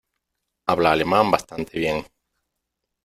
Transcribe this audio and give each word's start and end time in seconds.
Habla 0.65 0.91
alemán 0.93 1.29
bastante 1.29 1.77
bien. 1.77 2.03